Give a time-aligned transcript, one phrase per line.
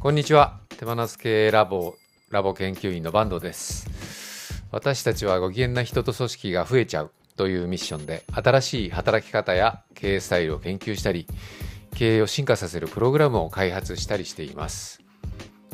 [0.00, 0.60] こんにちは。
[0.78, 1.94] 手放す系ラボ
[2.30, 3.86] ラボ研究員の坂東です。
[4.72, 11.26] 私たちはご機嫌な人と組織が増えちゃうというミッションで新しい働き方や経営スタイルを研究したり
[11.94, 15.02] 経営を進化させるプログラムを開発したりしています。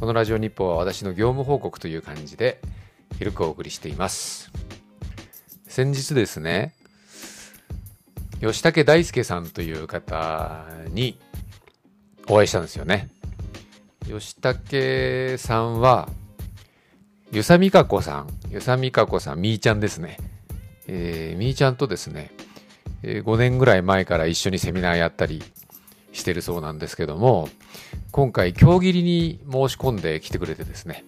[0.00, 2.62] このラジオ日報は私の業務報告という感じで
[3.18, 4.50] ゆるくお送りしています。
[5.68, 6.72] 先日ですね
[8.40, 11.18] 吉武大輔さんという方に
[12.26, 13.10] お会いしたんですよね。
[14.20, 16.08] 吉武さんは、
[17.32, 20.18] ゆさみかこさん、ゆさみかこさん、みーちゃんですね。
[20.86, 22.30] えー、みーちゃんとですね、
[23.02, 25.42] え、5年ぐらい前から一緒にセミナーやったり
[26.12, 27.48] してるそうなんですけども、
[28.12, 31.04] 今回、競技に申し込んで来てくれてですね、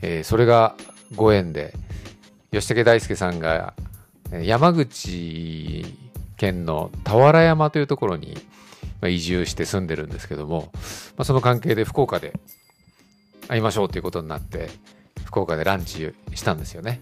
[0.00, 0.74] えー、それが
[1.14, 1.74] ご縁で、
[2.50, 3.74] 吉武大輔さんが
[4.42, 5.84] 山口
[6.36, 8.36] 県の俵山というところに
[9.02, 12.32] まあ移住して住んでるんですけども、まあ、その関係で福岡で
[13.48, 14.70] 会いましょうということになって
[15.26, 17.00] 福岡でランチしたんですよね。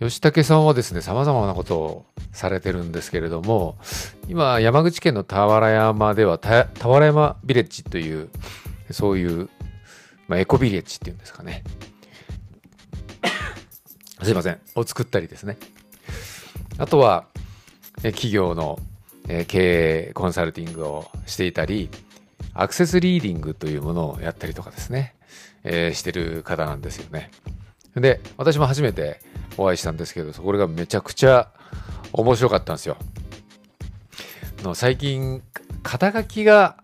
[0.00, 3.76] 吉武さんはですね、様々なことをされてるんですけれども、
[4.28, 8.28] 今、山口県の俵山では、俵山ビレッジという、
[8.92, 9.50] そういう、
[10.28, 11.64] まあ、エコビレッジっていうんですかね。
[14.22, 14.60] すいません。
[14.76, 15.58] を作ったりですね。
[16.78, 17.26] あとは、
[18.02, 18.78] 企業の
[19.28, 21.90] え経営コンサルティングをしていたり、
[22.54, 25.14] アクセスリーディングというものをやったりとかですね、
[25.64, 27.30] えー、してる方なんですよね。
[27.94, 29.20] で、私も初めて
[29.56, 31.50] お会いしたんですけど、そこがめちゃくちゃ
[32.12, 32.96] 面白かったんですよ。
[34.62, 35.42] の最近、
[35.82, 36.78] 肩書きが、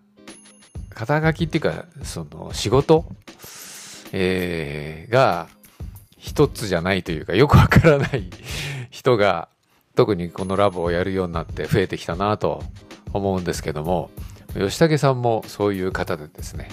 [0.91, 3.05] 肩書きっていうか、その仕事、
[4.13, 5.49] えー、が
[6.19, 8.31] 一つじゃないというか、よくわからない
[8.91, 9.49] 人が
[9.95, 12.63] 特にこのラボをやるようになって増えてきたなと
[13.13, 14.11] 思うんですけども、
[14.55, 16.69] 吉武さんもそういう方でですね、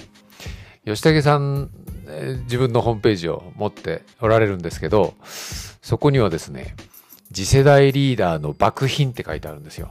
[0.84, 1.70] 吉武さん、
[2.44, 6.74] 自分のホームページを持っておられるんですけど、そこにはですね、
[7.32, 9.90] 次世代リーダーの幕品って書いてあるんですよ。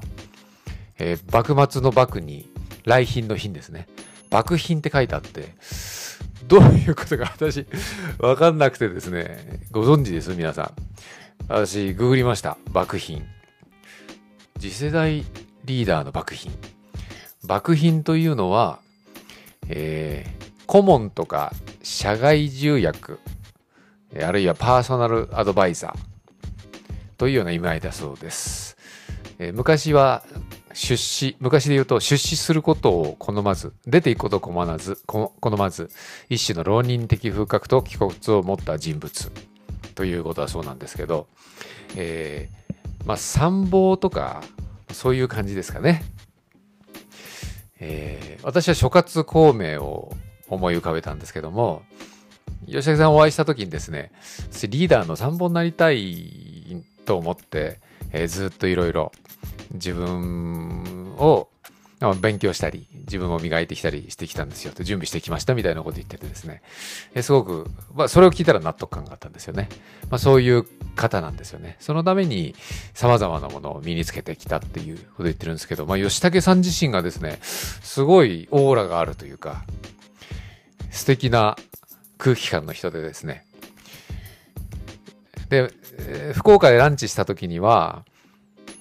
[0.99, 2.49] えー、幕末の幕に
[2.85, 3.87] 来賓の品ですね。
[4.29, 5.55] 幕品って書いてあって、
[6.47, 7.65] どういうことか私、
[8.19, 10.73] わかんなくてですね、ご存知です皆さん。
[11.47, 12.57] 私、ググりました。
[12.71, 13.25] 爆品。
[14.59, 15.25] 次世代
[15.65, 16.51] リーダーの爆品。
[17.45, 18.79] 爆品というのは、
[19.67, 21.51] えー、顧問とか
[21.83, 23.19] 社外重役、
[24.21, 28.77] あるいはパーソナルアドバイザーというような意味合いだそうです。
[29.39, 30.23] えー、昔は
[30.73, 35.89] 出資、昔で言うと出資することを好まず、出ていくことを好まず、好まず、
[36.29, 39.31] 一種の浪人的風格と気骨を持った人物
[39.95, 41.27] ということはそうなんですけど、
[41.95, 44.41] えー、まあ参謀とか
[44.91, 46.03] そういう感じですかね。
[47.79, 50.13] えー、私は諸葛孔明を
[50.47, 51.81] 思い浮かべたんですけども、
[52.67, 54.11] 吉崎さんお会いした時にですね、
[54.69, 57.79] リーダーの参謀になりたいと思って、
[58.11, 59.11] えー、ずっといろいろ
[59.73, 61.47] 自分を
[62.19, 66.61] 勉強したり、自分を磨いてきたりしてきたんですよと準備してきましたみたいなこと言っててですね、
[67.13, 69.69] えすごく、まあ、それを聞いたら納得感があったんですよね。
[70.09, 70.63] まあ、そういう
[70.95, 71.77] 方なんですよね。
[71.79, 72.55] そのために
[72.93, 79.63] 様々なものを身につけてきたっていうこと言ってるんですけど、まあ、吉武さん自身がですね、すごいオーラがあるというか、
[80.89, 81.55] 素敵な
[82.17, 83.45] 空気感の人でですね。
[85.49, 85.71] で、
[86.33, 88.05] 福岡でランチした時には、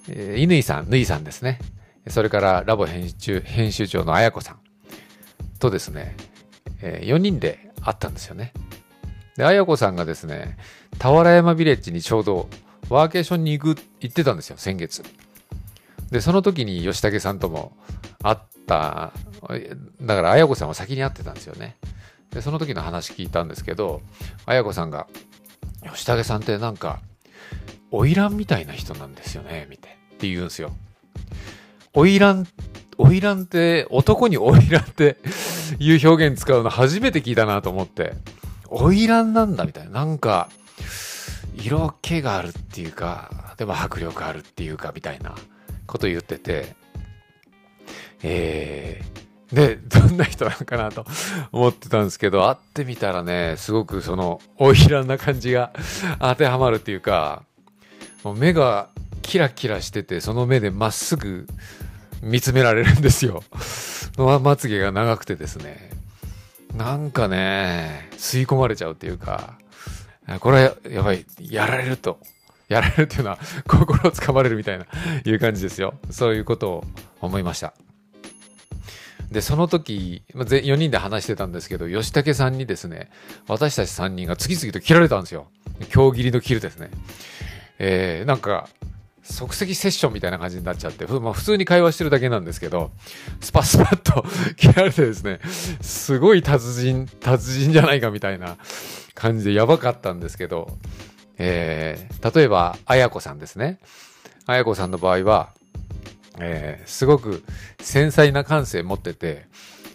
[0.09, 1.59] えー、乾さん、ぬいさんですね。
[2.11, 4.59] それからラボ編集編集長の綾子さん
[5.59, 6.17] とですね、
[6.83, 8.53] えー、4人で会ったんですよね。
[9.37, 10.57] で、綾子さんがですね、
[10.99, 12.49] 俵山ビレッジにちょうど
[12.89, 15.03] ワーケーションに行く、行ってたんですよ、先月。
[16.11, 17.73] で、その時に吉武さんとも
[18.23, 19.13] 会った、
[20.03, 21.77] だから綾子さんは先に会ってたんですよね。
[22.31, 24.03] で、その時の話聞いたんですけど、
[24.47, 25.07] 綾子さんが、
[25.93, 27.01] 吉武さんってなんか、
[27.91, 30.73] 花魁みたいな人なんですよね、みたいって言うんですよ。
[31.95, 32.47] 花魁、
[32.97, 35.17] 花魁って、男に花魁って
[35.81, 38.15] いう表現使うの初めて聞いたなと思って、
[38.69, 39.91] 花魁なんだみたいな。
[39.91, 40.49] なんか、
[41.57, 45.35] 色気があるっていうか、でも迫力あるっていうか、みたいな
[45.87, 46.77] こと言ってて、
[48.23, 51.05] えー、で、どんな人なのかなと
[51.51, 55.73] 思ってたんですけど、会ってみたらね、すごくその、花魁な感じが
[56.21, 57.43] 当てはまるっていうか、
[58.23, 58.91] もう目が
[59.23, 61.47] キラキラしてて、その目でまっすぐ
[62.23, 63.43] 見つめられるんですよ。
[64.17, 65.91] まつげが長くてですね。
[66.75, 69.59] なんかね、吸い込まれちゃうっていうか、
[70.41, 72.21] これは、やばい、やられると。
[72.69, 74.87] やられるっていうのは、 心をつかまれるみたいな、
[75.25, 75.95] いう感じですよ。
[76.11, 76.85] そういうことを
[77.21, 77.75] 思いました。
[79.33, 83.11] で、その時、4人で話してたんですけど、吉武さんにですね、
[83.49, 85.49] 私たち3人が次々と切られたんですよ。
[85.93, 86.91] 今日切りの切るですね。
[87.79, 88.69] えー、なんか、
[89.31, 92.91] 即席セッションみたいな感じになっちゃって、まあ、普通に会話してるだけなんですけど、
[93.41, 94.25] スパスパッと
[94.57, 95.41] 切られてですね、
[95.81, 98.57] すごい達人、達人じゃないかみたいな
[99.15, 100.77] 感じでやばかったんですけど、
[101.39, 103.79] えー、例えば、あやこさんですね。
[104.47, 105.51] あやこさんの場合は、
[106.39, 107.45] えー、すごく
[107.81, 109.47] 繊細な感性持ってて、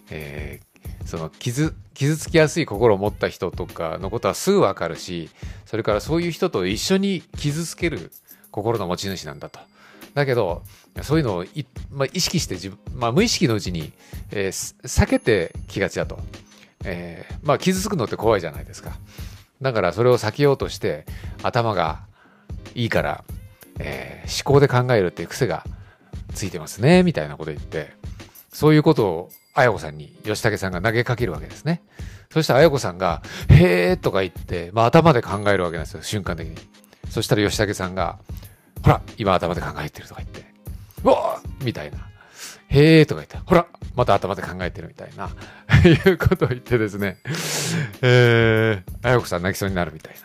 [0.09, 5.29] えー、その傷傷つきやすい心を持った人とかのことはすぐわかるし
[5.65, 8.11] それからそういう人と一緒に傷つける
[8.55, 9.59] 心の持ち主なんだと。
[10.13, 10.63] だけど
[11.01, 11.45] そういうのを
[11.91, 13.91] まあ、意識して自分、まあ、無意識のうちに、
[14.31, 16.19] えー、避けてきがちだと。
[16.85, 18.93] えー、まあ傷つくのって怖いじゃないですか。
[19.61, 21.05] だからそれを避けようとして
[21.43, 22.03] 頭が
[22.75, 23.23] いいから、
[23.79, 25.65] えー、思考で考えるっていう癖が
[26.33, 27.91] ついてますね、みたいなこと言って、
[28.53, 31.81] そういうことを綾子さんに吉武さんが投げかけるわけですね。
[32.31, 36.55] そしたら綾子さんが、へーとか言って、まあ頭で考えるわけなんですよ、瞬間的に。
[37.09, 38.17] そしたら吉武さんが、
[38.83, 40.45] ほら、今頭で考えてるとか言って、
[41.03, 41.97] うわみたいな。
[42.67, 45.29] へーとか言って、ほら、また頭で考えてるみたいな、
[45.89, 47.17] いうことを言ってですね、
[48.01, 50.19] えー、綾子さん泣きそうになるみたいな。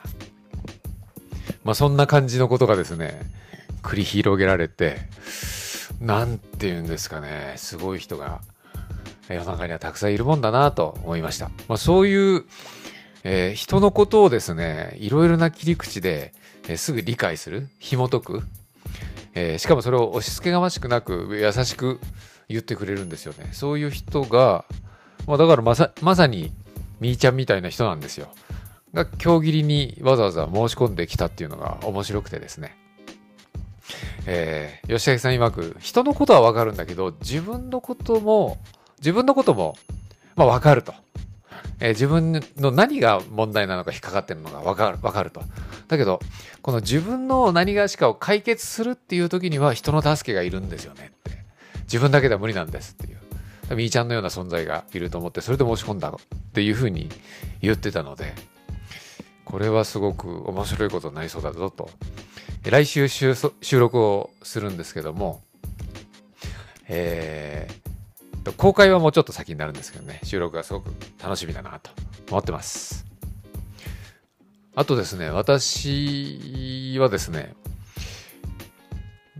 [1.65, 3.21] まあそんな感じのことがですね、
[3.83, 4.99] 繰り広げられて、
[6.01, 8.41] なんて言うんですかね、すごい人が
[9.29, 11.51] 世の中にはたくさんいるもんだなと思いました。
[11.69, 12.45] まあ、そういう、
[13.25, 16.33] えー、人のことをですね、いろいろな切り口で、
[16.69, 18.43] えー、すぐ理解する、紐解く、
[19.35, 22.01] えー、しかもそれを押し付けがましくなく優しく
[22.49, 23.51] 言ってくれるんですよね。
[23.53, 24.65] そういう人が、
[25.27, 26.53] まあ、だからまさまさに
[26.99, 28.29] みーちゃんみたいな人なんですよ。
[28.93, 32.77] が、今日切りにわざわざ申し込んできたっていうのが面白くてですね。
[34.27, 38.59] えー、吉武さん曰く、人のことはわかるんだけど、自分のことも、
[38.99, 39.77] 自分のことも、
[40.37, 40.93] まあわかると。
[41.81, 45.43] えー、自分の何が問題なのか引っかかってるのがわかる、わかると。
[45.89, 46.21] だけど、
[46.63, 51.39] この自分の何がしかを解決するっていう時には人の助けがいるんですよねって。
[51.85, 53.19] 自分だけでは無理なんですっていう。
[53.77, 56.13] みーちゃんのような存在がいると思って、それで申し込んだっ
[56.53, 57.09] ていうふうに
[57.63, 58.35] 言ってたので、
[59.45, 61.91] これはすごく面白いことになりそうだぞと
[62.63, 63.35] 来週収
[63.73, 65.43] 録をするんですけども、
[66.89, 67.90] えー、
[68.57, 70.91] 公開はもうちょっと先になるんですけどね、収録がすごく
[71.23, 71.91] 楽しみだなと
[72.31, 73.07] 思ってます。
[74.75, 77.55] あとですね、私はですね、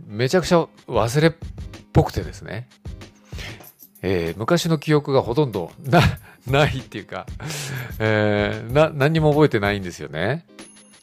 [0.05, 1.31] めちゃくちゃ忘れっ
[1.93, 2.67] ぽくてですね、
[4.01, 6.01] えー、昔の記憶がほとんどな、
[6.47, 7.25] ないっていうか、
[7.99, 10.45] えー、な、何にも覚えてないんですよね。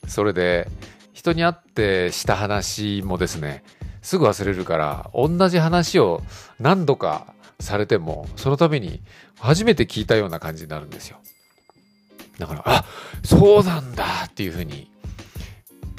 [0.06, 0.68] それで、
[1.12, 3.64] 人に会ってした話もですね、
[4.02, 6.22] すぐ忘れるから、同じ話を
[6.60, 9.00] 何度かされても、その度に
[9.38, 11.18] 初めて聞いたような感じになるんですよ。
[12.38, 12.84] だから、あ
[13.24, 14.90] そうなんだっていうふうに、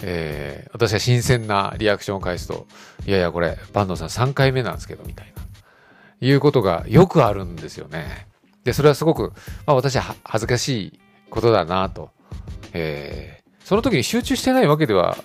[0.02, 2.66] えー、私は新鮮なリアクションを返すと、
[3.06, 5.44] いやいや、これ、坂東さん3回目なんですけど、みたいな、
[6.22, 8.28] いうことがよくあるんですよね。
[8.64, 9.34] で、それはすごく、
[9.66, 12.12] まあ私は恥ずかしいことだなと、
[12.74, 13.40] え
[13.70, 15.16] その時に集中してないわけでは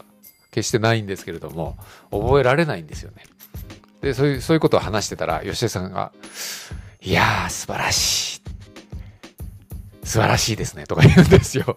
[0.50, 1.78] 決してないんですけれども、
[2.10, 3.22] 覚えられないんですよね。
[4.04, 6.12] で、そういう、そういうことを話してたら、吉田さんが、
[7.00, 8.42] いやー、素晴らしい。
[10.04, 10.84] 素晴らしいですね。
[10.84, 11.74] とか言うんですよ。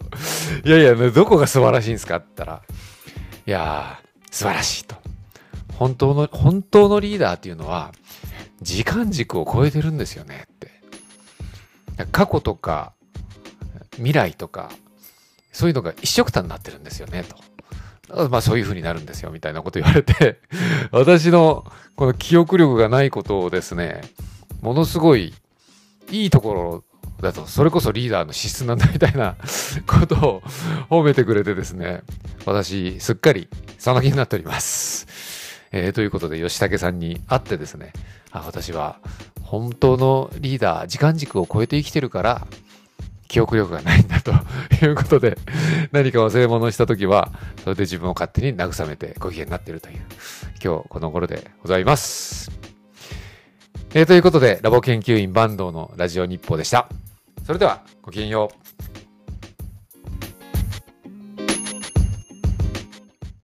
[0.64, 2.62] いやいや、どこが素晴らしいんですかって言ったら、
[3.46, 4.96] いやー、素晴らしいと。
[5.74, 7.92] 本当の、本当のリーダーっていうのは、
[8.60, 10.82] 時間軸を超えてるんですよねって。
[12.12, 12.92] 過去とか、
[13.92, 14.70] 未来とか、
[15.52, 17.36] そういうのが一緒くたになってるんですよね、と。
[18.30, 20.40] まあそういう風になるんですよ、みたいなこと言われて
[20.92, 21.64] 私の
[21.96, 24.00] この記憶力がないことをですね、
[24.62, 25.34] ものすごい
[26.10, 26.84] いいところ
[27.20, 29.36] だと、それこそリーダーの資質なんだみたいな
[29.86, 30.42] ことを
[30.88, 32.02] 褒めてくれてですね、
[32.46, 33.48] 私、すっかり
[33.78, 35.06] その気になっております。
[35.70, 37.92] えー、ということで、吉武さんに会ってですね、
[38.30, 38.98] あ私は
[39.42, 42.46] 本当のリーダー、時間軸を超えて生きてるから、
[43.26, 44.32] 記憶力がないんだと
[44.78, 45.36] ということで、
[45.90, 47.32] 何か忘れ物をした時は、
[47.64, 50.00] それで自分を勝手に慰めてご機嫌になっているという、
[50.62, 52.50] 今日この頃でございます。
[53.94, 56.88] えー、ということで、ラボ研究員坂東のラジオ日報でした。
[57.44, 58.67] それでは、ごきげんよう。